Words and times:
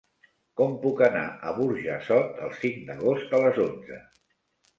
Com 0.61 0.71
puc 0.85 1.03
anar 1.07 1.25
a 1.49 1.53
Burjassot 1.57 2.41
el 2.49 2.57
cinc 2.63 2.81
d'agost 2.89 3.37
a 3.37 3.43
les 3.45 3.61
onze? 3.69 4.01